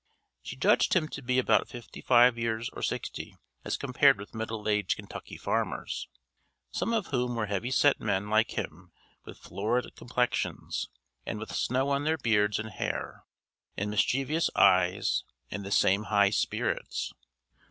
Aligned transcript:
She 0.41 0.55
judged 0.55 0.95
him 0.95 1.07
to 1.09 1.21
be 1.21 1.37
about 1.37 1.67
fifty 1.67 2.01
five 2.01 2.35
years 2.35 2.69
or 2.71 2.81
sixty 2.81 3.37
as 3.63 3.77
compared 3.77 4.17
with 4.17 4.33
middle 4.33 4.67
aged 4.67 4.95
Kentucky 4.95 5.37
farmers, 5.37 6.07
some 6.71 6.91
of 6.91 7.05
whom 7.11 7.35
were 7.35 7.45
heavy 7.45 7.69
set 7.69 7.99
men 7.99 8.27
like 8.27 8.57
him 8.57 8.91
with 9.25 9.37
florid 9.37 9.95
complexions, 9.95 10.89
and 11.23 11.37
with 11.37 11.53
snow 11.55 11.91
on 11.91 12.03
their 12.03 12.17
beards 12.17 12.57
and 12.57 12.71
hair, 12.71 13.25
and 13.77 13.91
mischievous 13.91 14.49
eyes 14.55 15.23
and 15.51 15.63
the 15.63 15.69
same 15.69 16.05
high 16.05 16.31
spirits. 16.31 17.13